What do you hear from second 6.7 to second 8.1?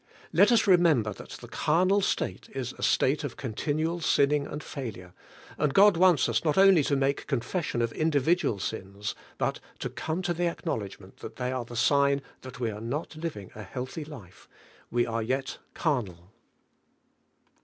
to make confession of